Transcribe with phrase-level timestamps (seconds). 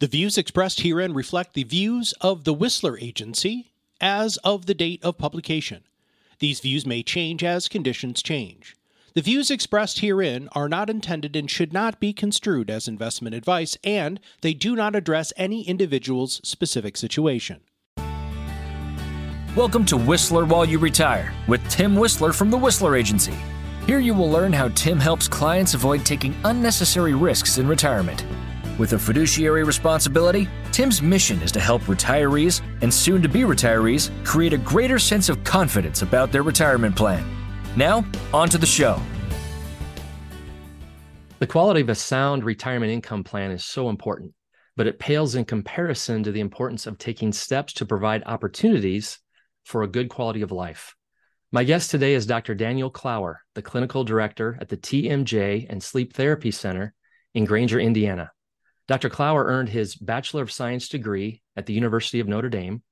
[0.00, 5.04] The views expressed herein reflect the views of the Whisler Agency as of the date
[5.04, 5.82] of publication.
[6.38, 8.76] These views may change as conditions change.
[9.12, 13.76] The views expressed herein are not intended and should not be construed as investment advice,
[13.84, 17.60] and they do not address any individual's specific situation.
[19.54, 23.36] Welcome to Whisler While You Retire with Tim Whisler from the Whisler Agency.
[23.84, 28.24] Here you will learn how Tim helps clients avoid taking unnecessary risks in retirement.
[28.80, 34.08] With a fiduciary responsibility, Tim's mission is to help retirees and soon to be retirees
[34.24, 37.22] create a greater sense of confidence about their retirement plan.
[37.76, 38.98] Now, on to the show.
[41.40, 44.32] The quality of a sound retirement income plan is so important,
[44.78, 49.18] but it pales in comparison to the importance of taking steps to provide opportunities
[49.66, 50.94] for a good quality of life.
[51.52, 52.54] My guest today is Dr.
[52.54, 56.94] Daniel Klauer, the clinical director at the TMJ and Sleep Therapy Center
[57.34, 58.30] in Granger, Indiana.
[58.90, 59.08] Dr.
[59.08, 62.82] Klauer earned his Bachelor of Science degree at the University of Notre Dame,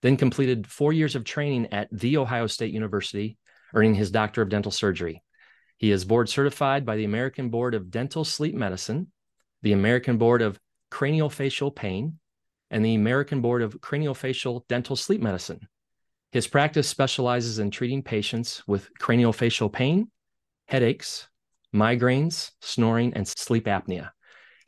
[0.00, 3.36] then completed four years of training at The Ohio State University
[3.74, 5.24] earning his Doctor of Dental Surgery.
[5.76, 9.08] He is board certified by the American Board of Dental Sleep Medicine,
[9.62, 10.56] the American Board of
[10.92, 12.20] Craniofacial Pain,
[12.70, 15.66] and the American Board of Craniofacial Dental Sleep Medicine.
[16.30, 20.12] His practice specializes in treating patients with craniofacial pain,
[20.68, 21.26] headaches,
[21.74, 24.10] migraines, snoring, and sleep apnea.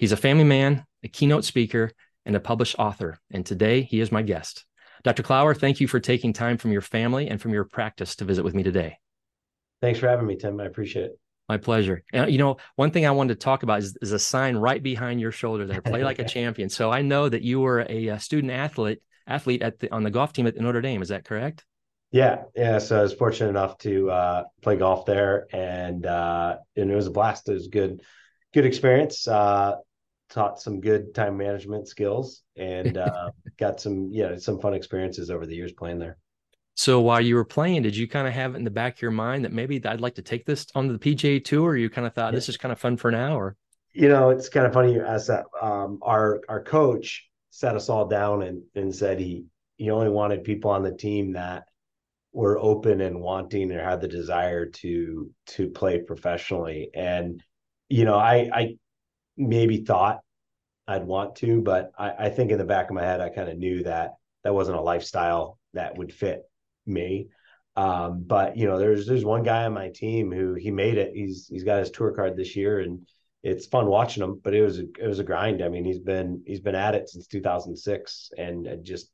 [0.02, 1.92] He's a family man, a keynote speaker,
[2.26, 3.20] and a published author.
[3.30, 4.64] And today he is my guest.
[5.04, 5.22] Dr.
[5.22, 8.42] Klauer, thank you for taking time from your family and from your practice to visit
[8.44, 8.98] with me today.
[9.80, 10.58] Thanks for having me, Tim.
[10.58, 11.20] I appreciate it.
[11.48, 12.02] My pleasure.
[12.12, 14.82] And you know, one thing I wanted to talk about is, is a sign right
[14.82, 15.80] behind your shoulder there.
[15.80, 16.68] Play like a champion.
[16.68, 20.10] So I know that you were a, a student athlete athlete at the on the
[20.10, 21.02] golf team at Notre Dame.
[21.02, 21.64] Is that correct?
[22.10, 22.78] Yeah, yeah.
[22.78, 27.06] So I was fortunate enough to uh, play golf there, and uh, and it was
[27.06, 27.48] a blast.
[27.48, 28.02] It was good,
[28.52, 29.28] good experience.
[29.28, 29.76] Uh,
[30.32, 35.46] taught some good time management skills and uh, got some yeah some fun experiences over
[35.46, 36.18] the years playing there.
[36.74, 39.02] So while you were playing, did you kind of have it in the back of
[39.02, 41.70] your mind that maybe I'd like to take this on the PGA Tour?
[41.70, 42.36] Or you kind of thought yeah.
[42.36, 43.56] this is kind of fun for now, or
[43.92, 45.44] you know, it's kind of funny you ask that.
[45.60, 49.44] Um, our our coach sat us all down and and said he
[49.76, 51.64] he only wanted people on the team that
[52.32, 57.42] were open and wanting or had the desire to to play professionally and
[57.90, 58.76] you know i i
[59.36, 60.20] maybe thought
[60.86, 63.48] I'd want to, but I, I think in the back of my head, I kind
[63.48, 66.42] of knew that that wasn't a lifestyle that would fit
[66.86, 67.28] me.
[67.76, 71.12] Um, but you know, there's there's one guy on my team who he made it.
[71.14, 73.06] He's he's got his tour card this year, and
[73.42, 74.40] it's fun watching him.
[74.42, 75.62] But it was a, it was a grind.
[75.62, 79.10] I mean, he's been he's been at it since 2006, and just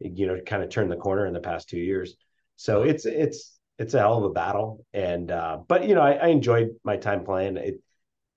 [0.00, 2.16] you know, kind of turned the corner in the past two years.
[2.56, 4.84] So it's it's it's a hell of a battle.
[4.92, 7.56] And uh, but you know, I, I enjoyed my time playing.
[7.56, 7.80] It,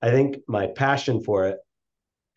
[0.01, 1.57] I think my passion for it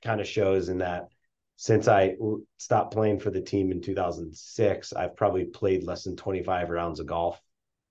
[0.02, 1.08] kind of shows in that
[1.56, 2.14] since I
[2.56, 7.06] stopped playing for the team in 2006, I've probably played less than 25 rounds of
[7.06, 7.40] golf.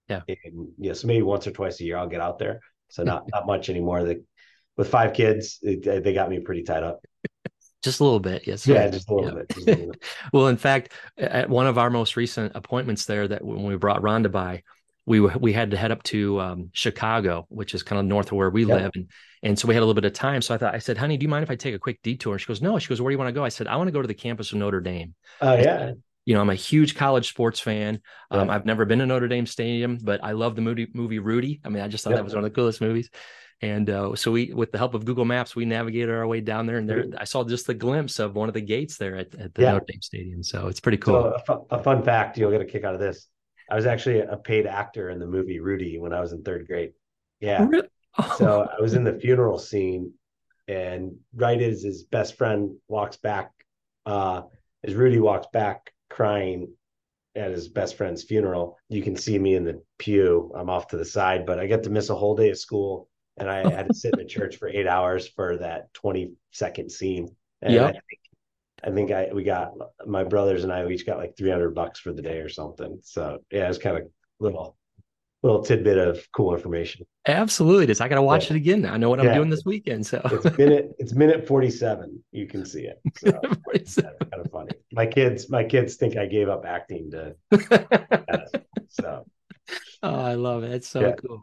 [0.07, 0.21] Yeah.
[0.27, 2.61] And yeah, so maybe once or twice a year I'll get out there.
[2.87, 4.03] So not not much anymore.
[4.03, 4.23] The,
[4.77, 7.01] with five kids, it, they got me pretty tied up.
[7.83, 8.65] Just a little bit, yes.
[8.65, 9.43] Yeah, just a little, yeah.
[9.47, 10.03] bit, a little bit.
[10.33, 14.01] well, in fact, at one of our most recent appointments there, that when we brought
[14.01, 14.63] Rhonda by,
[15.07, 18.33] we we had to head up to um, Chicago, which is kind of north of
[18.33, 18.81] where we yep.
[18.81, 19.09] live, and
[19.41, 20.41] and so we had a little bit of time.
[20.41, 22.33] So I thought I said, "Honey, do you mind if I take a quick detour?"
[22.33, 23.77] And she goes, "No." She goes, "Where do you want to go?" I said, "I
[23.77, 25.93] want to go to the campus of Notre Dame." Oh yeah.
[26.25, 28.01] you know, I'm a huge college sports fan.
[28.31, 31.61] Um, I've never been to Notre Dame Stadium, but I love the movie movie Rudy.
[31.63, 32.17] I mean, I just thought yep.
[32.17, 33.09] that was one of the coolest movies.
[33.61, 36.67] And uh, so we, with the help of Google Maps, we navigated our way down
[36.67, 39.33] there, and there I saw just the glimpse of one of the gates there at,
[39.35, 39.71] at the yeah.
[39.71, 40.43] Notre Dame Stadium.
[40.43, 41.33] So it's pretty cool.
[41.45, 43.27] So a, a fun fact, you'll get a kick out of this.
[43.69, 46.67] I was actually a paid actor in the movie Rudy when I was in third
[46.67, 46.93] grade.
[47.39, 47.67] Yeah.
[48.19, 48.35] Oh.
[48.37, 50.13] So I was in the funeral scene,
[50.67, 53.51] and right as his best friend walks back,
[54.07, 54.41] uh,
[54.83, 56.69] as Rudy walks back crying
[57.35, 60.51] at his best friend's funeral, you can see me in the pew.
[60.55, 63.07] I'm off to the side, but I get to miss a whole day of school,
[63.37, 66.91] and I had to sit in the church for eight hours for that 20 second
[66.91, 67.35] scene.
[67.61, 67.85] And yeah.
[67.85, 67.93] I
[68.87, 69.73] I think I we got
[70.05, 72.99] my brothers and I we each got like 300 bucks for the day or something.
[73.03, 74.03] So yeah, it's kind of
[74.39, 74.77] little
[75.43, 77.05] little tidbit of cool information.
[77.27, 77.99] Absolutely, it is.
[77.99, 78.53] I got to watch yeah.
[78.53, 78.85] it again.
[78.85, 79.29] I know what yeah.
[79.29, 80.07] I'm doing this weekend.
[80.07, 82.23] So it's minute it's minute 47.
[82.31, 83.01] You can see it.
[83.85, 84.71] So kind of funny.
[84.91, 87.35] My kids my kids think I gave up acting to.
[88.89, 89.25] so
[90.03, 90.71] oh, I love it.
[90.71, 91.13] It's so yeah.
[91.13, 91.41] cool.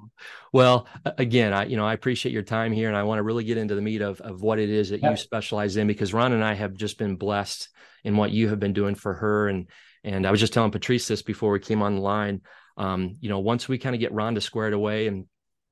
[0.52, 3.44] Well, again, I you know I appreciate your time here, and I want to really
[3.44, 5.10] get into the meat of of what it is that yeah.
[5.10, 7.68] you specialize in because Ron and I have just been blessed
[8.04, 9.68] in what you have been doing for her, and
[10.02, 12.42] and I was just telling Patrice this before we came online.
[12.76, 15.26] Um, you know, once we kind of get Rhonda squared away and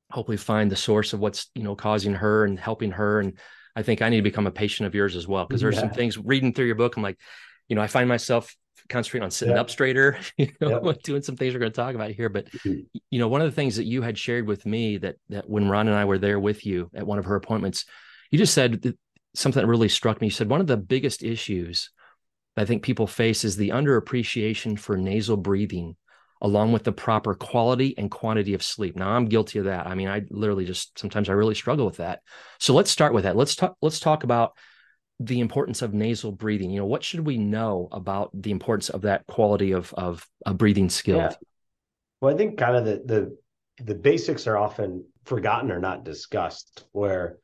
[0.09, 3.37] hopefully find the source of what's you know causing her and helping her and
[3.75, 5.81] I think I need to become a patient of yours as well because there's Yeah.
[5.81, 6.95] some things reading through your book.
[6.95, 7.17] I'm like,
[7.67, 8.55] you know, I find myself
[8.93, 9.61] concentrating on sitting Yeah.
[9.61, 10.93] up straighter, you know, Yeah.
[11.03, 12.29] doing some things we're going to talk about here.
[12.29, 12.85] But Mhm.
[13.09, 15.67] you know, one of the things that you had shared with me that that when
[15.67, 17.85] Ron and I were there with you at one of her appointments,
[18.31, 18.97] you just said that
[19.35, 20.27] something that really struck me.
[20.27, 21.89] You said one of the biggest issues
[22.55, 25.95] I think people face is the underappreciation for nasal breathing
[26.41, 28.95] along with the proper quality and quantity of sleep.
[28.97, 29.87] Now I'm guilty of that.
[29.87, 32.19] I mean, I literally just sometimes I really struggle with that.
[32.59, 33.35] So let's start with that.
[33.37, 34.51] Let's talk let's talk about
[35.25, 36.69] the importance of nasal breathing.
[36.69, 40.53] You know, what should we know about the importance of that quality of of a
[40.53, 41.17] breathing skill?
[41.17, 41.33] Yeah.
[42.21, 43.37] Well, I think kind of the the
[43.83, 46.85] the basics are often forgotten or not discussed.
[46.91, 47.37] Where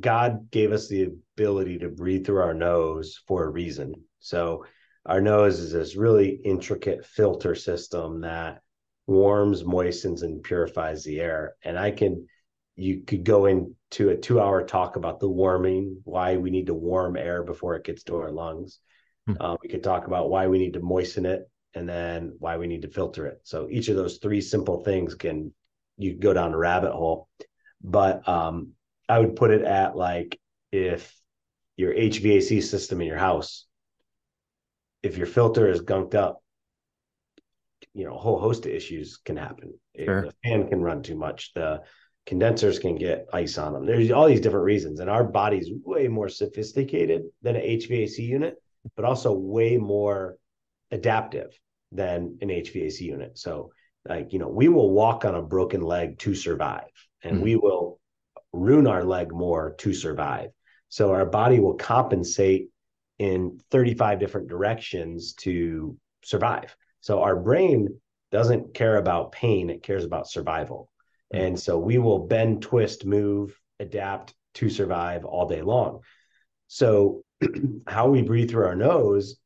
[0.00, 3.94] God gave us the ability to breathe through our nose for a reason.
[4.20, 4.64] So
[5.04, 8.62] our nose is this really intricate filter system that
[9.06, 11.56] warms, moistens, and purifies the air.
[11.62, 12.26] And I can,
[12.74, 13.44] you could go
[13.94, 17.84] into a two-hour talk about the warming, why we need to warm air before it
[17.84, 18.78] gets to our lungs.
[19.26, 19.34] Hmm.
[19.40, 22.66] Uh, we could talk about why we need to moisten it, and then why we
[22.66, 23.40] need to filter it.
[23.44, 25.52] So each of those three simple things can
[25.96, 27.28] you go down a rabbit hole.
[27.82, 28.72] But um,
[29.08, 30.40] I would put it at like
[30.72, 31.14] if
[31.76, 33.66] your HVAC system in your house,
[35.02, 36.42] if your filter is gunked up,
[37.92, 39.74] you know, a whole host of issues can happen.
[39.96, 40.22] Sure.
[40.22, 41.52] The fan can run too much.
[41.54, 41.82] The
[42.26, 43.86] condensers can get ice on them.
[43.86, 48.56] There's all these different reasons, and our body's way more sophisticated than an HVAC unit,
[48.96, 50.36] but also way more
[50.90, 51.58] adaptive
[51.92, 53.38] than an HVAC unit.
[53.38, 53.72] So,
[54.08, 56.90] like you know, we will walk on a broken leg to survive,
[57.22, 57.42] and Mhm.
[57.42, 58.00] we will
[58.52, 60.50] ruin our leg more to survive.
[60.88, 62.68] So our body will compensate
[63.18, 66.76] in 35 different directions to survive.
[67.00, 68.00] So our brain
[68.30, 70.88] doesn't care about pain, it cares about survival.
[71.32, 76.00] And so we will bend, twist, move, adapt to survive all day long.
[76.68, 77.24] So
[77.86, 79.36] how we breathe through our nose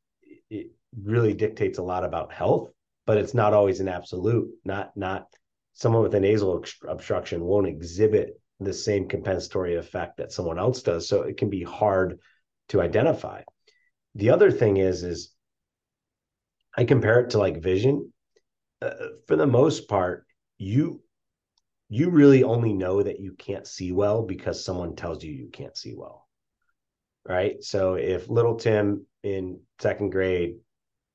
[0.49, 0.71] it
[1.03, 2.69] really dictates a lot about health,
[3.05, 4.49] but it's not always an absolute.
[4.65, 5.27] Not not
[5.73, 11.07] someone with a nasal obstruction won't exhibit the same compensatory effect that someone else does.
[11.07, 12.19] So it can be hard
[12.69, 13.43] to identify.
[14.15, 15.31] The other thing is, is
[16.75, 18.11] I compare it to like vision.
[18.81, 18.91] Uh,
[19.27, 20.25] for the most part,
[20.57, 21.01] you
[21.89, 25.75] you really only know that you can't see well because someone tells you you can't
[25.75, 26.27] see well.
[27.27, 27.63] Right?
[27.63, 30.57] So if little Tim in second grade,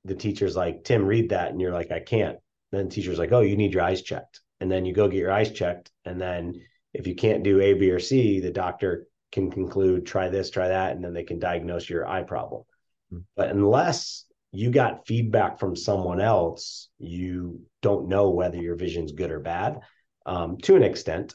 [0.04, 2.38] the teacher's like, "Tim, read that," and you're like, "I can't."
[2.72, 5.18] Then the teacher's like, "Oh, you need your eyes checked." And then you go get
[5.18, 6.60] your eyes checked, and then
[6.92, 10.68] if you can't do A, B, or C, the doctor can conclude, try this, try
[10.68, 12.64] that, and then they can diagnose your eye problem.
[13.10, 13.18] Hmm.
[13.36, 19.30] But unless you got feedback from someone else, you don't know whether your vision's good
[19.30, 19.80] or bad
[20.26, 21.34] um, to an extent.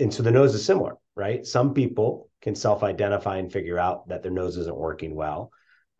[0.00, 1.44] And so the nose is similar, right?
[1.44, 5.50] Some people can self identify and figure out that their nose isn't working well.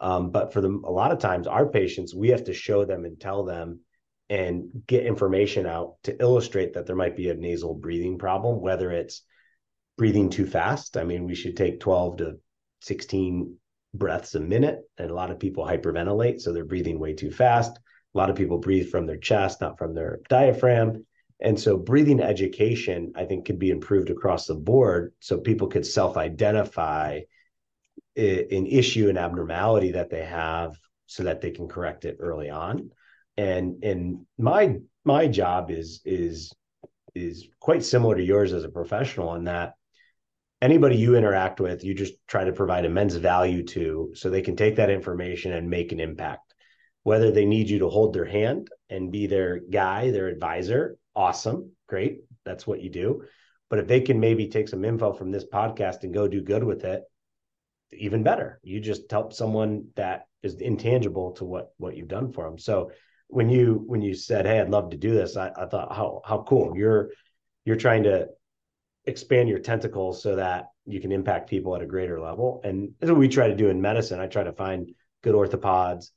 [0.01, 3.05] Um, but for them, a lot of times, our patients, we have to show them
[3.05, 3.81] and tell them
[4.31, 8.93] and get information out to illustrate that there might be a nasal breathing problem, whether
[8.93, 9.23] it's
[9.97, 10.97] breathing too fast.
[10.97, 12.37] I mean, we should take 12 to
[12.83, 13.57] 16
[13.95, 14.81] breaths a minute.
[14.99, 16.41] And a lot of people hyperventilate.
[16.41, 17.77] So they're breathing way too fast.
[18.15, 21.07] A lot of people breathe from their chest, not from their diaphragm.
[21.41, 25.87] And so breathing education, I think, could be improved across the board so people could
[25.87, 27.21] self identify
[28.17, 30.77] an issue, an abnormality that they have
[31.07, 32.91] so that they can correct it early on.
[33.37, 36.53] And and my my job is is
[37.15, 39.75] is quite similar to yours as a professional in that
[40.61, 44.57] anybody you interact with, you just try to provide immense value to so they can
[44.57, 46.55] take that information and make an impact.
[47.05, 51.73] Whether they need you to hold their hand and be their guy, their advisor, awesome,
[51.89, 52.21] great.
[52.45, 53.25] That's what you do.
[53.69, 56.65] But if they can maybe take some info from this podcast and go do good
[56.65, 57.03] with it,
[57.93, 58.61] even better.
[58.63, 62.59] You just help someone that is intangible to what what you've done for them.
[62.59, 62.93] So
[63.27, 66.23] when you when you said, "Hey, I'd love to do this," I, I thought, "How
[66.25, 66.77] how cool!
[66.77, 67.11] You're
[67.65, 68.29] you're trying to
[69.05, 73.11] expand your tentacles so that you can impact people at a greater level." And that's
[73.11, 74.21] what we try to do in medicine.
[74.21, 76.11] I try to find good orthopods,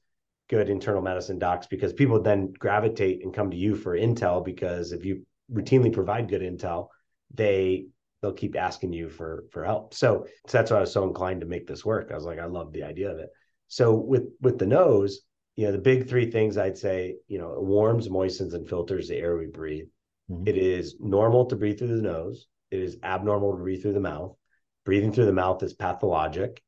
[0.51, 4.43] good internal medicine docs, because people then gravitate and come to you for intel.
[4.45, 6.89] Because if you routinely provide good intel,
[7.33, 7.87] they
[8.21, 9.93] they'll keep asking you for for help.
[9.95, 12.11] So, so that's why I was so inclined to make this work.
[12.11, 13.29] I was like, I love the idea of it.
[13.69, 15.21] So with with the nose,
[15.55, 19.07] you know, the big three things I'd say, you know, it warms, moistens, and filters
[19.07, 19.85] the air we breathe.
[20.29, 20.47] Mhm.
[20.47, 22.47] It is normal to breathe through the nose.
[22.69, 24.35] It is abnormal to breathe through the mouth.
[24.83, 26.61] Breathing through the mouth is pathologic.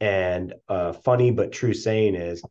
[0.00, 2.42] And a funny but true saying is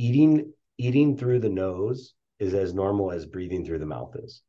[0.00, 4.42] eating eating through the nose is as normal as breathing through the mouth is.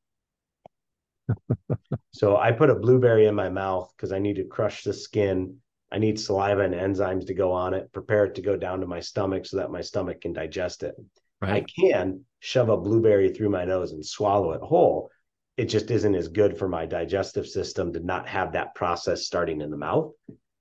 [2.12, 5.58] so I put a blueberry in my mouth because I need to crush the skin
[5.92, 8.88] I need saliva and enzymes to go on it, prepare it to go down to
[8.88, 10.96] my stomach so that my stomach can digest it.
[11.42, 11.64] Right.
[11.64, 15.10] I can shove a blueberry through my nose and swallow it whole.
[15.58, 19.60] It just isn't as good for my digestive system to not have that process starting
[19.60, 20.14] in the mouth.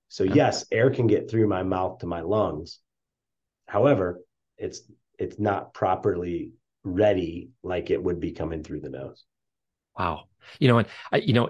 [0.09, 2.79] So yes, air can get through my mouth to my lungs.
[3.67, 4.19] However,
[4.61, 4.81] it's
[5.19, 6.53] it's not properly
[6.83, 9.23] ready like it would be coming through the nose.
[9.97, 10.23] Wow.
[10.59, 11.49] You know, and I, you know,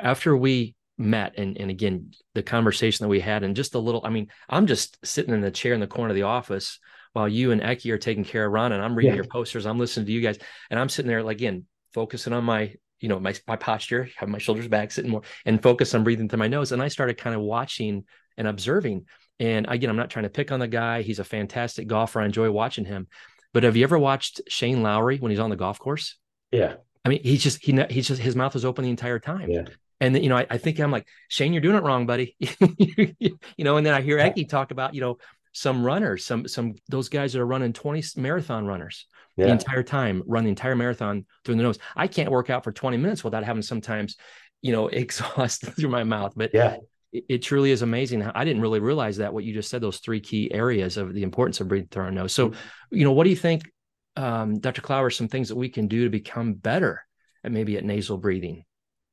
[0.00, 4.02] after we met and and again the conversation that we had and just a little,
[4.04, 6.78] I mean, I'm just sitting in the chair in the corner of the office
[7.12, 9.16] while you and Eki are taking care of Ron and I'm reading yeah.
[9.16, 10.38] your posters, I'm listening to you guys,
[10.70, 14.28] and I'm sitting there like again focusing on my you know my my posture, have
[14.28, 16.72] my shoulders back, sitting more, and focus on breathing through my nose.
[16.72, 18.04] And I started kind of watching
[18.36, 19.06] and observing.
[19.40, 21.02] And again, I'm not trying to pick on the guy.
[21.02, 22.20] He's a fantastic golfer.
[22.20, 23.08] I enjoy watching him.
[23.52, 26.16] But have you ever watched Shane Lowry when he's on the golf course?
[26.50, 26.74] Yeah.
[27.04, 29.50] I mean, he's just he he's just his mouth was open the entire time.
[29.50, 29.64] Yeah.
[30.00, 32.36] And you know, I, I think I'm like Shane, you're doing it wrong, buddy.
[32.38, 35.18] you know, and then I hear Eki talk about you know
[35.52, 39.46] some runners, some some those guys that are running 20 marathon runners yeah.
[39.46, 41.78] the entire time, run the entire marathon through the nose.
[41.96, 44.16] I can't work out for 20 minutes without having sometimes,
[44.60, 46.32] you know, exhaust through my mouth.
[46.36, 46.78] But yeah,
[47.12, 48.22] it, it, truly is amazing.
[48.22, 51.22] I didn't really realize that what you just said, those three key areas of the
[51.22, 52.32] importance of breathing through our nose.
[52.32, 52.96] So, mm-hmm.
[52.96, 53.70] you know, what do you think,
[54.16, 54.82] um, Dr.
[54.82, 57.04] Klauer, some things that we can do to become better
[57.44, 58.64] at maybe at nasal breathing?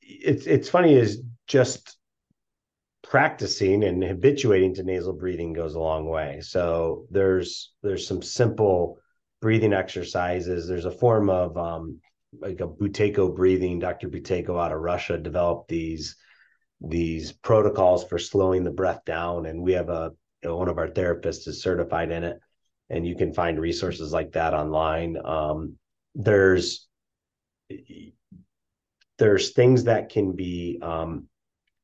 [0.01, 1.97] It's it's funny is just
[3.03, 6.39] practicing and habituating to nasal breathing goes a long way.
[6.41, 8.97] So there's there's some simple
[9.41, 10.67] breathing exercises.
[10.67, 11.99] There's a form of um,
[12.39, 13.79] like a Buteyko breathing.
[13.79, 14.09] Dr.
[14.09, 16.15] Buteyko out of Russia developed these
[16.81, 20.11] these protocols for slowing the breath down, and we have a
[20.43, 22.39] one of our therapists is certified in it,
[22.89, 25.17] and you can find resources like that online.
[25.23, 25.75] Um,
[26.15, 26.87] there's
[29.17, 31.27] there's things that can be um,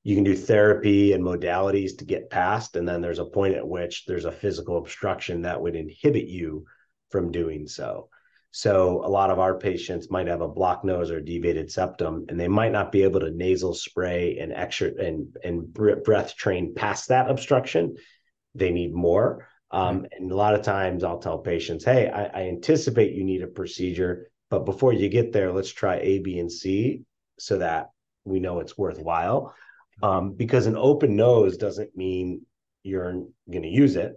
[0.04, 3.68] you can do therapy and modalities to get past and then there's a point at
[3.68, 6.66] which there's a physical obstruction that would inhibit you
[7.10, 8.08] from doing so
[8.55, 12.39] so a lot of our patients might have a blocked nose or deviated septum and
[12.39, 17.09] they might not be able to nasal spray and extra and and breath train past
[17.09, 17.97] that obstruction.
[18.53, 19.50] They need more.
[19.71, 23.41] Um, and a lot of times i'll tell patients hey I, I anticipate you need
[23.41, 27.03] a procedure but before you get there let's try a b and c
[27.38, 27.89] so that
[28.24, 29.53] we know it's worthwhile.
[30.01, 32.45] Um, because an open nose doesn't mean
[32.83, 33.12] you're
[33.51, 34.13] going to use it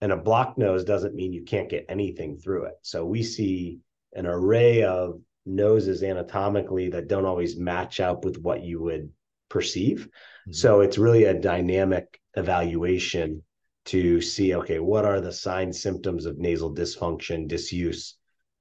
[0.00, 2.74] and a block nose doesn't mean you can't get anything through it.
[2.82, 3.80] So we see
[4.14, 9.10] an array of noses anatomically that don't always match up with what you would
[9.48, 10.08] perceive.
[10.08, 10.52] Mm-hmm.
[10.52, 13.42] so it's really a dynamic evaluation
[13.86, 18.16] to see okay what are the signs symptoms of nasal dysfunction disuse?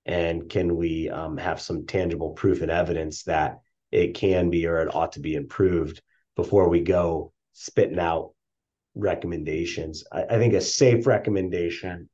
[0.05, 3.59] And can we um, have some tangible proof and evidence that
[3.91, 6.01] it can be or it ought to be improved
[6.37, 8.31] before we go spitting out
[8.97, 10.03] recommendations.
[10.11, 12.09] I, I think a safe recommendation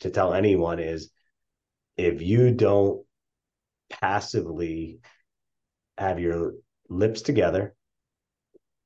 [0.00, 1.10] to tell anyone is
[1.96, 3.04] if you don't
[3.90, 5.00] passively
[5.98, 6.54] have your
[6.88, 7.74] lips together,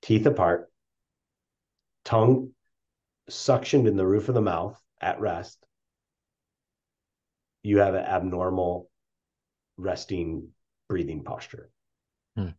[0.03, 0.71] teeth apart,
[2.05, 2.51] tongue
[3.29, 5.59] suctioned in the roof of the mouth at rest,
[7.63, 8.89] you have an abnormal
[9.77, 10.49] resting
[10.89, 11.71] breathing posture.
[12.37, 12.51] Hmm.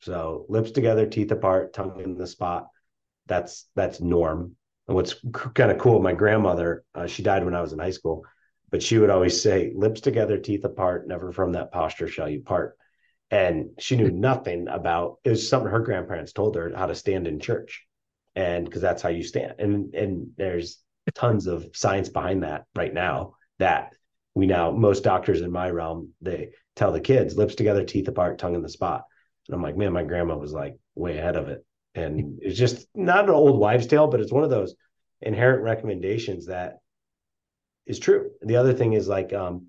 [0.00, 2.66] So lips together, teeth apart, tongue in the spot.
[3.26, 4.56] That's that's norm.
[4.88, 5.14] And what's
[5.54, 8.24] kind of cool, my grandmother, uh, she died when I was in high school,
[8.70, 11.06] but she would always say, "Lips together, teeth apart.
[11.06, 12.76] Never from that posture shall you part."
[13.30, 17.26] And she knew nothing about it was something her grandparents told her how to stand
[17.26, 17.86] in church,
[18.34, 19.54] and because that's how you stand.
[19.58, 20.78] And and there's
[21.14, 23.94] tons of science behind that right now that
[24.34, 28.38] we now most doctors in my realm they tell the kids lips together teeth apart
[28.38, 29.02] tongue in the spot
[29.48, 31.64] and I'm like, man, my grandma was like way ahead of it.
[31.94, 34.74] And it's just not an old wives' tale, but it's one of those
[35.20, 36.78] inherent recommendations that
[37.86, 38.30] is true.
[38.40, 39.66] The other thing is like um,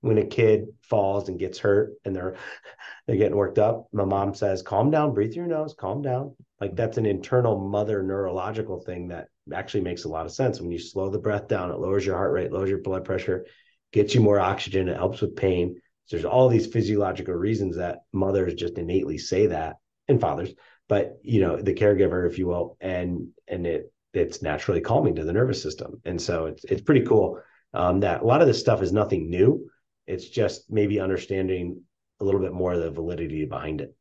[0.00, 2.36] when a kid falls and gets hurt and they're
[3.06, 6.34] they're getting worked up, my mom says, calm down, breathe through your nose, calm down.
[6.60, 10.60] Like that's an internal mother neurological thing that actually makes a lot of sense.
[10.60, 13.46] When you slow the breath down, it lowers your heart rate, lowers your blood pressure,
[13.92, 18.02] gets you more oxygen, it helps with pain so there's all these physiological reasons that
[18.12, 20.54] mothers just innately say that and fathers,
[20.88, 25.24] but you know, the caregiver, if you will, and and it it's naturally calming to
[25.24, 26.00] the nervous system.
[26.04, 27.40] And so it's it's pretty cool
[27.74, 29.68] um, that a lot of this stuff is nothing new.
[30.06, 31.82] It's just maybe understanding
[32.20, 33.94] a little bit more of the validity behind it.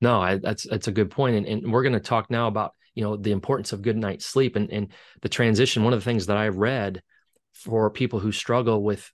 [0.00, 2.72] No, I, that's that's a good point, and, and we're going to talk now about
[2.94, 4.88] you know the importance of good night's sleep and and
[5.22, 5.84] the transition.
[5.84, 7.02] One of the things that I read
[7.52, 9.10] for people who struggle with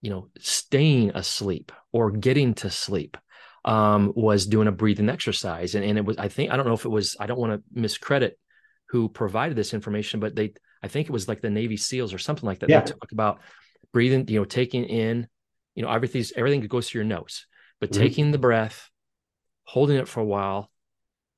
[0.00, 3.16] you know, staying asleep or getting to sleep
[3.64, 5.74] um, was doing a breathing exercise.
[5.74, 7.52] And, and it was, I think, I don't know if it was, I don't want
[7.52, 8.38] to miscredit
[8.90, 12.18] who provided this information, but they, I think it was like the Navy SEALs or
[12.18, 12.70] something like that.
[12.70, 12.80] Yeah.
[12.80, 13.40] They talk about
[13.92, 15.26] breathing, you know, taking in,
[15.74, 17.46] you know, everything's everything goes through your nose,
[17.80, 17.98] but Mhm.
[17.98, 18.88] taking the breath,
[19.64, 20.70] holding it for a while,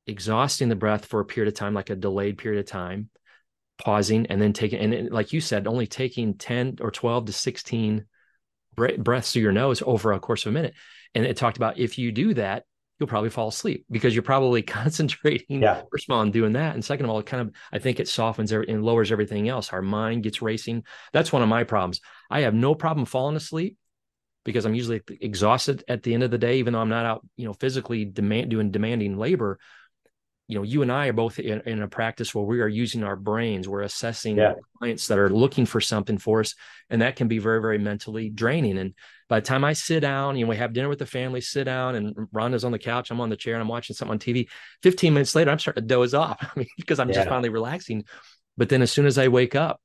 [0.06, 3.10] exhausting the breath for a period of time, like a delayed period of time,
[3.78, 7.32] pausing, and then taking, and it- like you said, only taking 10 or 12 to
[7.32, 8.06] 16
[8.76, 10.74] breaths through your nose over a course of a minute.
[11.14, 12.64] And it talked about if you do that,
[12.98, 15.82] you'll probably fall asleep because you're probably concentrating Yeah.
[15.90, 16.74] first of all on doing that.
[16.74, 19.48] And second of all, it kind of, I think it softens every, and lowers everything
[19.48, 19.72] else.
[19.72, 20.84] Our mind gets racing.
[21.12, 22.00] That's one of my problems.
[22.30, 23.76] I have no problem falling asleep
[24.44, 27.26] because I'm usually exhausted at the end of the day, even though I'm not out,
[27.36, 29.58] you know, physically demand doing demanding labor.
[30.50, 33.04] You know, you and I are both in, in a practice where we are using
[33.04, 33.68] our brains.
[33.68, 34.54] We're assessing Yeah.
[34.78, 36.54] clients that are looking for something for us,
[36.88, 38.78] and that can be very, very mentally draining.
[38.78, 38.94] And
[39.28, 41.64] by the time I sit down, you know, we have dinner with the family, sit
[41.64, 44.18] down, and Rhonda's on the couch, I'm on the chair, and I'm watching something on
[44.18, 44.48] TV.
[44.82, 46.38] 15 minutes later, I'm starting to doze off.
[46.56, 48.04] I mean, because I'm just finally relaxing.
[48.56, 49.80] But then as soon as I wake up,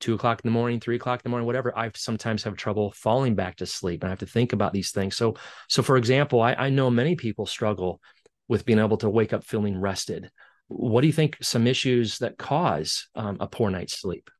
[0.00, 2.92] two o'clock in the morning, three o'clock in the morning, whatever, I sometimes have trouble
[2.92, 5.16] falling back to sleep and I have to think about these things.
[5.16, 5.36] So,
[5.68, 8.00] so for example, I, I know many people struggle
[8.48, 10.30] with being able to wake up feeling rested.
[10.68, 14.30] What do you think some issues that cause um, a poor night's sleep?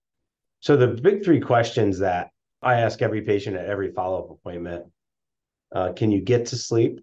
[0.60, 2.30] So the big three questions that
[2.62, 4.86] I ask every patient at every follow-up appointment:
[5.74, 7.00] uh, Can you get to sleep?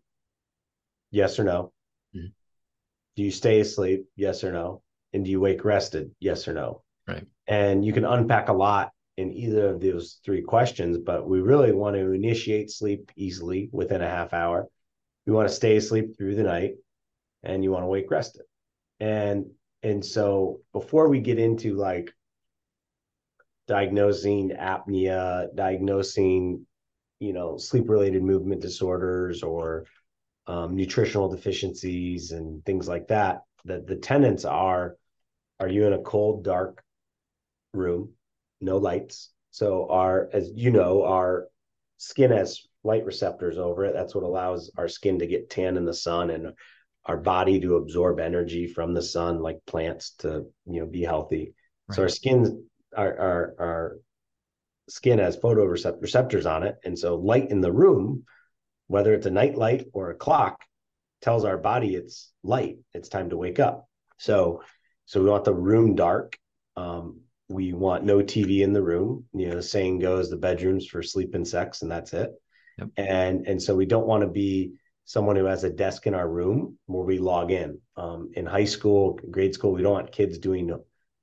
[1.11, 1.71] Yes or no.
[2.15, 2.33] Mhm.
[3.15, 4.07] Do you stay asleep?
[4.15, 4.81] Yes or no.
[5.13, 6.11] And do you wake rested?
[6.19, 6.81] Yes or no.
[7.07, 7.25] Right.
[7.47, 11.71] And you can unpack a lot in either of those three questions, but we really
[11.71, 14.67] want to initiate sleep easily within a half hour.
[15.27, 16.73] We want to stay asleep through the night,
[17.43, 18.43] and you want to wake rested.
[18.99, 19.45] And
[19.81, 22.13] and so before we get into like
[23.67, 26.65] diagnosing apnea, diagnosing,
[27.19, 29.85] you know, sleep related movement disorders or
[30.47, 33.41] um, nutritional deficiencies and things like that.
[33.65, 34.95] that the tenants are
[35.59, 36.83] are you in a cold, dark
[37.73, 38.13] room,
[38.59, 39.31] no lights?
[39.51, 41.47] So, our, as you know, our
[41.97, 43.93] skin has light receptors over it.
[43.93, 46.53] That's what allows our skin to get tan in the sun and
[47.05, 51.53] our body to absorb energy from the sun, like plants to, you know, be healthy.
[51.91, 53.97] So, our skin our our our
[54.89, 58.23] skin has photoreceptors on it, and so light in the room,
[58.87, 60.61] whether it's a night light or a clock,
[61.21, 62.77] tells our body it's light.
[62.93, 63.87] It's time to wake up.
[64.17, 64.61] So,
[65.05, 66.37] so we want the room dark.
[66.75, 69.25] Um, we want no TV in the room.
[69.33, 72.31] You know, the saying goes, the bedroom's for sleep and sex, and that's it.
[72.77, 72.89] Yep.
[72.97, 74.73] And and so we don't want to be
[75.05, 77.79] someone who has a desk in our room where we log in.
[77.97, 80.73] Um, in high school, grade school, we don't want kids doing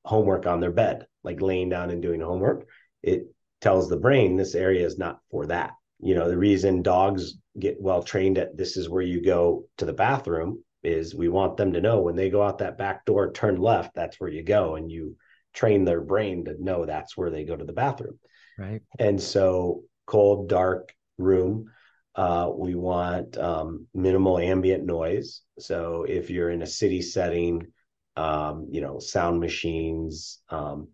[0.04, 2.66] homework on their bed, like laying down and doing homework.
[3.02, 3.26] It
[3.60, 5.72] tells the brain this area is not for that.
[6.00, 9.84] You know, the reason dogs get well trained at this is where you go to
[9.84, 13.32] the bathroom is we want them to know when they go out that back door,
[13.32, 14.76] turn left, that's where you go.
[14.76, 15.16] And you
[15.52, 18.18] train their brain to know that's where they go to the bathroom.
[18.58, 18.80] Right.
[18.98, 21.70] And so, cold, dark room.
[22.20, 25.40] Uh, we want um, minimal ambient noise.
[25.58, 27.68] So, if you're in a city setting,
[28.14, 30.88] um, you know, sound machines, um,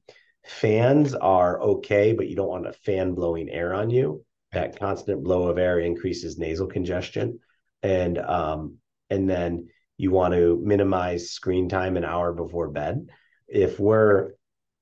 [0.47, 4.25] fans are okay, but you don't want a fan blowing air on you.
[4.53, 7.41] That constant blow of air increases nasal congestion,
[7.83, 8.77] and um,
[9.11, 13.09] and then you want to minimize screen time an hour before bed.
[13.49, 14.35] If we're,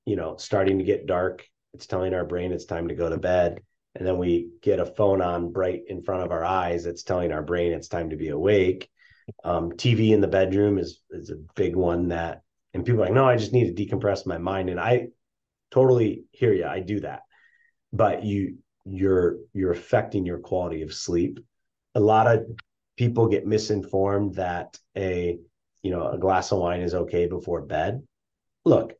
[0.05, 3.17] you know, starting to get dark, it's telling our brain it's time to go to
[3.17, 3.61] bed.
[3.95, 6.85] And then we get a phone on bright in front of our eyes.
[6.85, 8.89] It's telling our brain it's time to be awake.
[9.43, 12.41] Um, TV in the bedroom is is a big one that,
[12.73, 14.69] and people are like, no, I just need to decompress my mind.
[14.69, 15.07] And I
[15.71, 16.65] totally hear you.
[16.65, 17.21] I do that,
[17.91, 21.39] but you you're you're affecting your quality of sleep.
[21.95, 22.45] A lot of
[22.97, 25.39] people get misinformed that a
[25.81, 28.03] you know a glass of wine is okay before bed.
[28.63, 28.93] Look,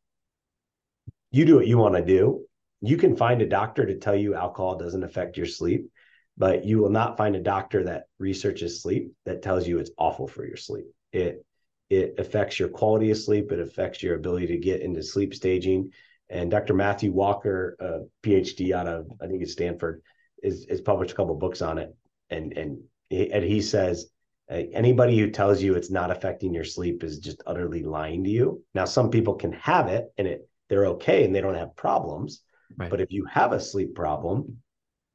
[1.32, 2.45] you do what you want to do.
[2.88, 5.90] You can find a doctor to tell you alcohol doesn't affect your sleep,
[6.38, 10.28] but you will not find a doctor that researches sleep that tells you it's awful
[10.28, 10.86] for your sleep.
[11.12, 11.46] It
[11.90, 13.52] it affects your quality of sleep.
[13.52, 15.92] It affects your ability to get into sleep staging.
[16.30, 16.74] And Dr.
[16.74, 20.02] Matthew Walker, a PhD out of I think it's Stanford,
[20.42, 21.96] is is published a couple books on it,
[22.30, 24.08] and and he, and he says
[24.50, 28.30] uh, anybody who tells you it's not affecting your sleep is just utterly lying to
[28.30, 28.64] you.
[28.74, 32.42] Now, some people can have it and it they're okay and they don't have problems,
[32.78, 32.90] Right.
[32.90, 34.62] but if you have a sleep problem,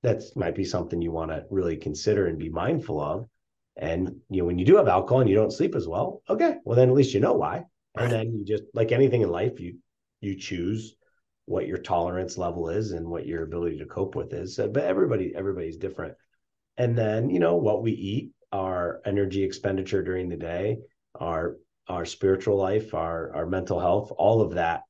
[0.03, 3.27] that might be something you want to really consider and be mindful of.
[3.77, 6.57] And you know, when you do have alcohol and you don't sleep as well, okay,
[6.65, 7.65] well then at least you know why.
[7.97, 8.05] Right.
[8.05, 9.79] And then you just like anything in life, you
[10.21, 10.97] you choose
[11.47, 14.57] what your tolerance level is and what your ability to cope with is.
[14.57, 16.15] So, but everybody everybody's different.
[16.77, 20.79] And then you know what we eat, our energy expenditure during the day,
[21.15, 21.57] our
[21.89, 24.83] our spiritual life, our our mental health, all of that,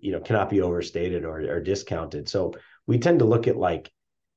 [0.00, 2.28] you know, cannot be overstated or, or discounted.
[2.28, 2.54] So
[2.86, 3.90] we tend to look at like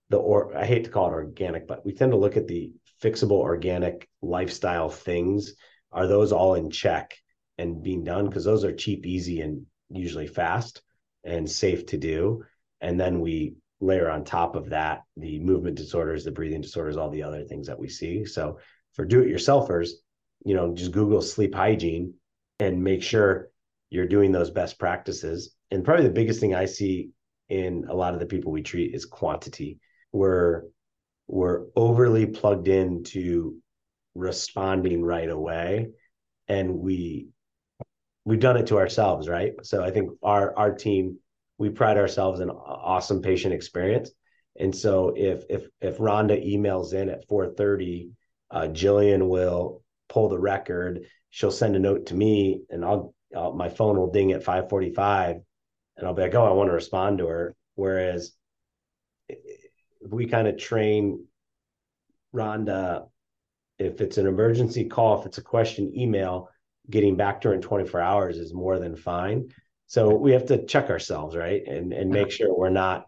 [0.09, 2.71] the or I hate to call it organic, but we tend to look at the
[3.01, 5.53] fixable organic lifestyle things.
[5.91, 7.17] Are those all in check
[7.57, 8.25] and being done?
[8.27, 10.81] Because those are cheap, easy, and usually fast
[11.23, 12.43] and safe to do.
[12.79, 17.09] And then we layer on top of that the movement disorders, the breathing disorders, all
[17.09, 18.25] the other things that we see.
[18.25, 18.59] So
[18.93, 19.89] for do-it-yourselfers,
[20.45, 22.15] you know, just Google sleep hygiene
[22.59, 23.50] and make sure
[23.91, 25.53] you're doing those best practices.
[25.69, 27.11] And probably the biggest thing I see
[27.49, 29.79] in a lot of the people we treat is quantity.
[30.11, 30.63] We're
[31.27, 33.57] we're overly plugged into
[34.15, 35.89] responding right away,
[36.47, 37.27] and we
[38.25, 39.53] we've done it to ourselves, right?
[39.63, 41.19] So I think our our team
[41.57, 44.09] we pride ourselves in awesome patient experience.
[44.59, 48.11] And so if if if Rhonda emails in at 4:30,
[48.49, 51.05] uh, Jillian will pull the record.
[51.29, 55.41] She'll send a note to me, and I'll, I'll my phone will ding at 5:45,
[55.97, 58.33] and I'll be like, "Oh, I want to respond to her." Whereas
[59.29, 61.25] if we kind of train
[62.33, 63.07] Rhonda,
[63.77, 66.49] if it's an emergency call, if it's a question, email,
[66.89, 69.49] getting back to her in 24 hours is more than fine.
[69.87, 71.65] So we have to check ourselves, right?
[71.67, 73.07] And and make sure we're not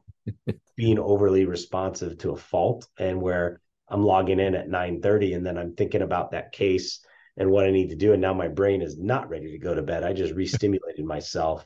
[0.76, 5.58] being overly responsive to a fault and where I'm logging in at 9:30 and then
[5.58, 7.06] I'm thinking about that case
[7.38, 9.74] and what I need to do and now my brain is not ready to go
[9.74, 10.04] to bed.
[10.04, 11.66] I just re-stimulated myself.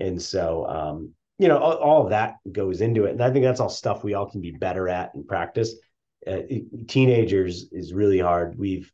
[0.00, 3.12] And so um, you know, all, all, of that goes into it.
[3.12, 5.74] And I think that's all stuff we all can be better at and practice.
[6.26, 6.40] Uh,
[6.88, 8.58] teenagers is really hard.
[8.58, 8.92] We've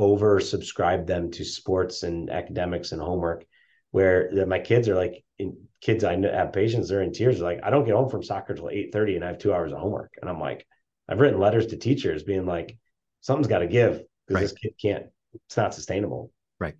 [0.00, 3.44] oversubscribed them to sports and academics and homework
[3.90, 7.60] where my kids are like in, kids I have patients they're in tears they're like
[7.62, 10.12] I don't get home from soccer till 8:30 and I have 2 hours of homework
[10.20, 10.66] and I'm like
[11.08, 12.76] I've written letters to teachers being like
[13.20, 14.40] something's got to give because right.
[14.42, 15.06] this kid can't
[15.46, 16.32] it's not sustainable.
[16.58, 16.76] Right.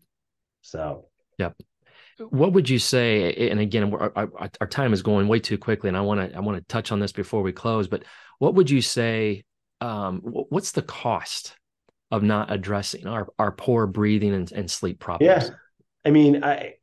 [0.63, 1.07] So.
[1.39, 1.57] Yep.
[2.31, 5.89] What would you say and again our, our, our time is going way too quickly
[5.89, 8.05] and I want to I want to touch on this before we close but
[8.39, 9.43] what would you say
[9.81, 11.57] um, what's the cost
[12.11, 15.49] of not addressing our, our poor breathing and, and sleep problems?
[15.49, 15.55] Yeah.
[16.05, 16.75] I mean, I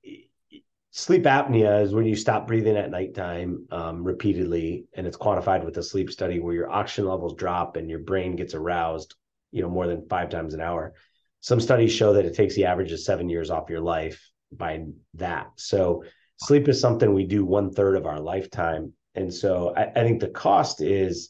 [0.92, 5.78] sleep apnea is when you stop breathing at nighttime um, repeatedly, and it's quantified with
[5.78, 9.16] a sleep study where your oxygen levels drop and your brain gets aroused,
[9.52, 10.94] you know, more than five times an hour.
[11.41, 14.86] Some studies show that it takes the average of seven years off your life by
[15.15, 15.47] that.
[15.58, 16.04] So
[16.38, 20.19] sleep is something we do one third of our lifetime, and so I, I think
[20.19, 21.30] the cost is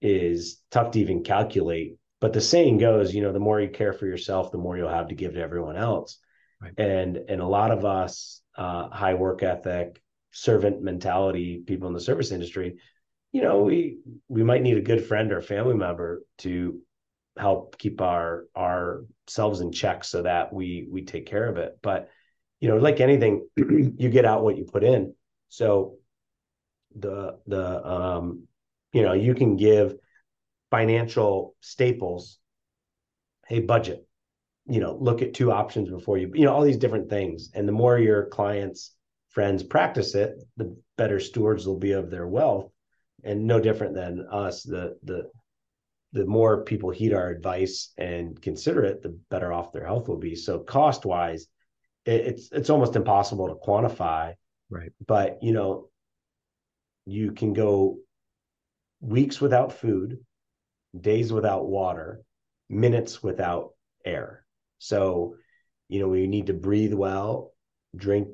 [0.00, 1.96] is tough to even calculate.
[2.20, 4.88] But the saying goes, you know, the more you care for yourself, the more you'll
[4.88, 6.18] have to give to everyone else.
[6.60, 6.72] Right.
[6.78, 12.00] And and a lot of us, uh, high work ethic, servant mentality, people in the
[12.00, 12.76] service industry,
[13.32, 16.80] you know, we we might need a good friend or family member to
[17.36, 21.78] help keep our ourselves in check so that we we take care of it.
[21.82, 22.08] But
[22.60, 25.14] you know, like anything, you get out what you put in.
[25.48, 25.96] So
[26.96, 28.44] the the um,
[28.92, 29.96] you know, you can give
[30.70, 32.38] financial staples
[33.50, 34.06] a budget
[34.66, 37.68] you know look at two options before you you know all these different things and
[37.68, 38.94] the more your clients
[39.30, 42.70] friends practice it the better stewards will be of their wealth
[43.22, 45.30] and no different than us the the
[46.14, 50.16] the more people heed our advice and consider it the better off their health will
[50.16, 50.34] be.
[50.34, 51.46] So cost wise
[52.06, 54.34] it, it's it's almost impossible to quantify.
[54.70, 54.92] Right.
[55.06, 55.90] But you know
[57.04, 57.98] you can go
[59.00, 60.18] weeks without food
[60.98, 62.22] days without water
[62.68, 63.70] minutes without
[64.04, 64.44] air.
[64.78, 65.36] So,
[65.88, 67.52] you know, we need to breathe well,
[67.96, 68.28] drink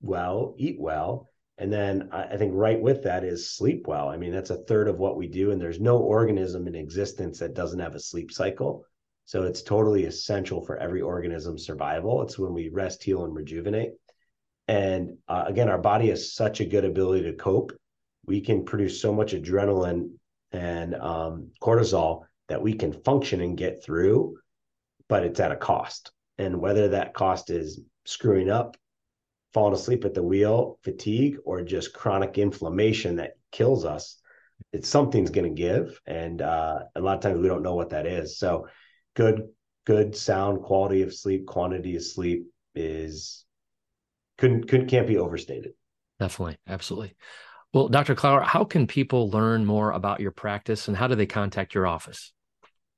[0.00, 1.28] well, eat well.
[1.62, 4.08] And then I think right with that is sleep well.
[4.08, 5.50] I mean, that's a third of what we do.
[5.52, 8.84] And there's no organism in existence that doesn't have a sleep cycle.
[9.24, 12.22] So it's totally essential for every organism's survival.
[12.22, 13.92] It's when we rest, heal, and rejuvenate.
[14.66, 17.72] And uh, again, our body has such a good ability to cope.
[18.26, 20.14] We can produce so much adrenaline
[20.50, 24.36] and um, cortisol that we can function and get through
[25.12, 26.10] but it's at a cost.
[26.38, 28.78] And whether that cost is screwing up,
[29.52, 34.18] falling asleep at the wheel, fatigue, or just chronic inflammation that kills us,
[34.72, 36.00] it's something's going to give.
[36.06, 38.38] And uh, a lot of times we don't know what that is.
[38.38, 38.68] So,
[39.14, 39.48] good,
[39.84, 43.44] good sound quality of sleep, quantity of sleep is
[44.38, 45.72] couldn't couldn't can't be overstated.
[46.18, 47.14] Definitely, absolutely.
[47.74, 48.14] Well, Dr.
[48.14, 51.86] Klauer, how can people learn more about your practice and how do they contact your
[51.86, 52.32] office?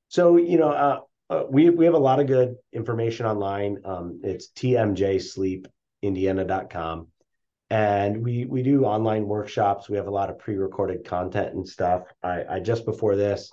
[0.09, 3.79] So, you know, uh, uh, we we have a lot of good information online.
[3.83, 4.49] Um, it's
[6.13, 7.07] tmjsleepindiana.com.
[7.71, 9.89] And we we do online workshops.
[9.89, 12.03] We have a lot of pre-recorded content and stuff.
[12.21, 13.51] I, I just before this,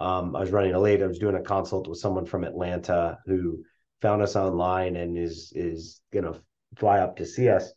[0.00, 1.02] um, I was running late.
[1.02, 3.62] I was doing a consult with someone from Atlanta who
[4.00, 6.40] found us online and is is gonna
[6.76, 7.72] fly up to see us.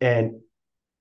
[0.00, 0.40] And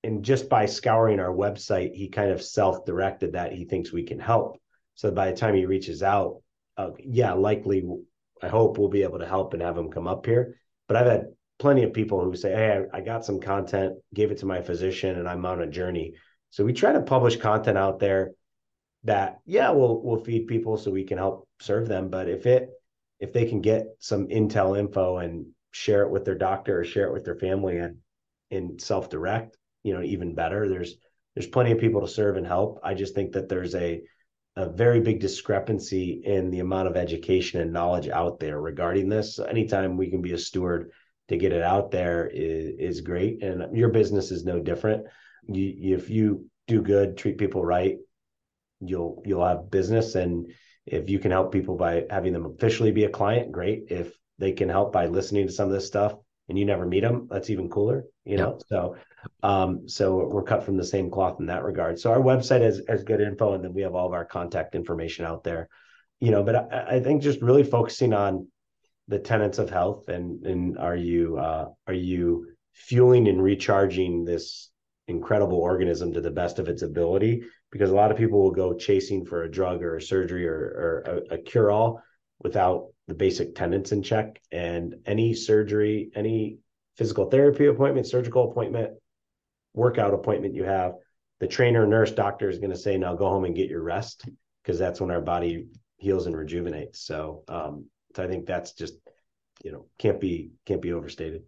[0.04, 4.20] and just by scouring our website, he kind of self-directed that he thinks we can
[4.20, 4.60] help.
[4.96, 6.42] So by the time he reaches out,
[6.78, 7.88] uh, yeah, likely
[8.42, 10.58] I hope we'll be able to help and have him come up here.
[10.88, 11.26] But I've had
[11.60, 14.62] plenty of people who say, Hey, I, I got some content, gave it to my
[14.62, 16.14] physician, and I'm on a journey.
[16.50, 18.32] So we try to publish content out there
[19.04, 22.10] that, yeah, we'll we'll feed people so we can help serve them.
[22.10, 22.70] But if it
[23.20, 27.08] if they can get some intel info and share it with their doctor or share
[27.08, 27.98] it with their family and
[28.52, 30.70] in self-direct, you know, even better.
[30.70, 30.96] There's
[31.36, 32.80] there's plenty of people to serve and help.
[32.84, 34.02] I just think that there's a
[34.56, 39.36] a very big discrepancy in the amount of education and knowledge out there regarding this.
[39.36, 40.92] So anytime we can be a steward
[41.30, 43.44] to get it out there is, is great.
[43.44, 45.08] And your business is no different.
[45.48, 47.98] You, if you do good, treat people right,
[48.80, 50.16] you'll you'll have business.
[50.16, 50.52] And
[50.86, 53.86] if you can help people by having them officially be a client, great.
[53.90, 56.16] If they can help by listening to some of this stuff
[56.48, 58.06] and you never meet them, that's even cooler.
[58.24, 58.96] You know, so
[59.44, 62.00] um, so we're cut from the same cloth in that regard.
[62.00, 64.76] So our website has has good info, and then we have all of our contact
[64.76, 65.70] information out there.
[66.20, 68.48] You know, but I, I think just really focusing on
[69.08, 70.08] the tenets of health?
[70.10, 74.70] And and are you uh, are you fueling and recharging this
[75.08, 77.44] incredible organism to the best of its ability?
[77.72, 80.54] Because a lot of people will go chasing for a drug or a surgery or,
[80.56, 82.02] or a, a cure all
[82.42, 84.42] without the basic tenets in check.
[84.52, 86.58] And any surgery any
[86.98, 88.94] physical therapy appointment surgical appointment
[89.74, 90.94] workout appointment you have
[91.40, 94.28] the trainer nurse doctor is going to say now go home and get your rest
[94.64, 97.02] because that's when our body heals and rejuvenates.
[97.02, 97.86] So um,
[98.20, 98.96] I think that's just,
[99.64, 101.44] you know, can't be can't be overstated.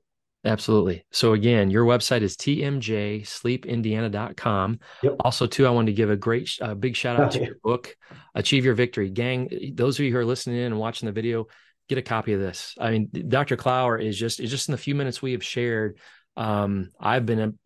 [0.45, 1.03] Absolutely.
[1.11, 4.79] So again, your website is tmjsleepindiana.com.
[5.03, 5.15] Yep.
[5.19, 7.97] Also, too, I wanted to give a great, uh, big shout out to your book,
[8.33, 9.09] Achieve Your Victory.
[9.09, 11.47] Gang, those of you who are listening in and watching the video,
[11.89, 12.75] get a copy of this.
[12.79, 13.57] I mean, Dr.
[13.57, 15.97] Klauer is just, is just in the few minutes we have shared,
[16.37, 17.57] um, I've been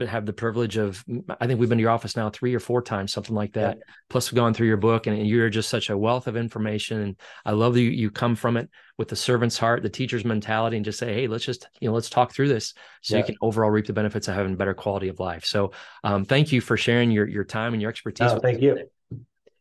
[0.00, 1.04] a, have the privilege of
[1.38, 3.76] I think we've been to your office now three or four times, something like that.
[3.76, 3.84] Yeah.
[4.10, 7.00] Plus, we've gone through your book, and, and, you're just such a wealth of information.
[7.00, 10.24] And I love that you, you come from it with the servant's heart, the teacher's
[10.24, 13.20] mentality, and just say, hey, let's just you know let's talk through this so yeah.
[13.20, 15.44] you can overall reap the benefits of having a better quality of life.
[15.44, 15.70] So,
[16.02, 18.32] um, thank you for sharing your your time and your expertise.
[18.32, 18.74] Oh, thank you.
[18.74, 18.88] Today.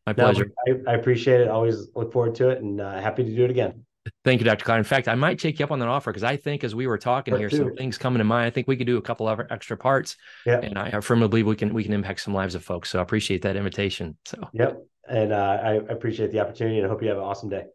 [0.08, 0.52] My pleasure.
[0.68, 1.50] No, I, I, appreciate it.
[1.50, 3.86] Always look forward to it, and uh, happy to do it again.
[4.24, 4.66] Thank you, Dr.
[4.66, 4.80] Klein.
[4.80, 6.88] In fact, I might take you up on that offer because I think as we
[6.88, 7.58] were talking Part here, two.
[7.58, 8.46] some things coming to mind.
[8.46, 10.16] I think we could do a couple of extra parts.
[10.46, 10.60] Yeah.
[10.60, 12.90] And I firmly believe we can we can impact some lives of folks.
[12.90, 14.18] So I appreciate that invitation.
[14.26, 14.78] So yep.
[15.08, 17.66] And uh, I appreciate the opportunity and I hope you have an awesome day.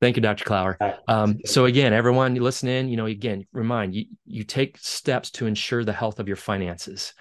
[0.00, 0.44] Thank you, Dr.
[0.44, 0.98] Klauer.
[1.08, 5.46] Um, so again, everyone listen in, you know, again, remind you, you take steps to
[5.46, 7.14] ensure the health of your finances.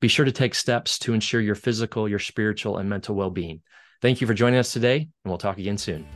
[0.00, 3.62] Be sure to take steps to ensure your physical, your spiritual, and mental well-being.
[4.02, 6.06] Thank you for joining us today, and we'll talk again soon.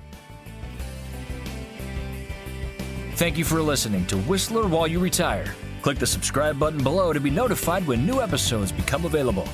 [3.17, 5.55] Thank you for listening to Whisler While You Retire.
[5.83, 9.49] Click the subscribe button below to be notified when new episodes become available.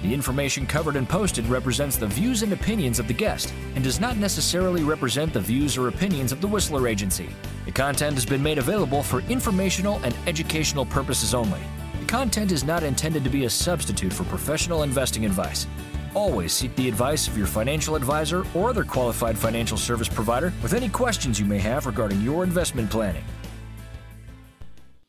[0.00, 4.00] The information covered and posted represents the views and opinions of the guest and does
[4.00, 7.28] not necessarily represent the views or opinions of the Whisler Agency.
[7.66, 11.60] The content has been made available for informational and educational purposes only.
[12.00, 15.66] The content is not intended to be a substitute for professional investing advice.
[16.14, 20.74] Always seek the advice of your financial advisor or other qualified financial service provider with
[20.74, 23.24] any questions you may have regarding your investment planning.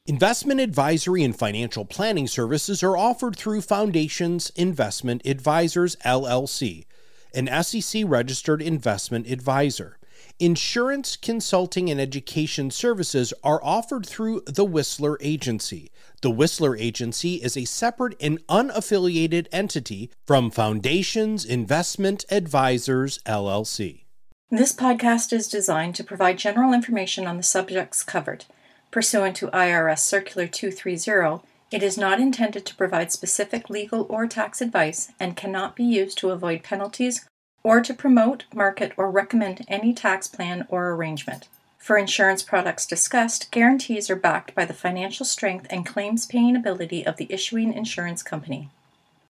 [0.05, 6.85] Investment advisory and financial planning services are offered through Foundations Investment Advisors LLC,
[7.33, 9.97] an SEC registered investment advisor.
[10.39, 15.89] Insurance, consulting, and education services are offered through the Whisler Agency.
[16.23, 24.05] The Whisler Agency is a separate and unaffiliated entity from Foundations Investment Advisors, LLC.
[24.49, 28.45] This podcast is designed to provide general information on the subjects covered.
[28.89, 34.62] Pursuant to IRS Circular 230, it is not intended to provide specific legal or tax
[34.62, 37.27] advice and cannot be used to avoid penalties
[37.65, 41.49] or to promote, market, or recommend any tax plan or arrangement.
[41.83, 47.05] For insurance products discussed, guarantees are backed by the financial strength and claims paying ability
[47.05, 48.69] of the issuing insurance company.